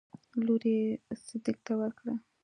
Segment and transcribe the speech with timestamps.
[0.45, 0.79] لور يې
[1.25, 2.13] صدک ته ورکړه.